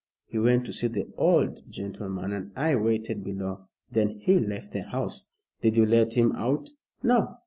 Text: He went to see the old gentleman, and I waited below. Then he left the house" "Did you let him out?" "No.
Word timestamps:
He 0.25 0.39
went 0.39 0.65
to 0.65 0.73
see 0.73 0.87
the 0.87 1.07
old 1.15 1.61
gentleman, 1.69 2.33
and 2.33 2.51
I 2.55 2.75
waited 2.75 3.23
below. 3.23 3.67
Then 3.91 4.17
he 4.19 4.39
left 4.39 4.71
the 4.71 4.81
house" 4.81 5.27
"Did 5.61 5.77
you 5.77 5.85
let 5.85 6.15
him 6.17 6.31
out?" 6.35 6.71
"No. 7.03 7.35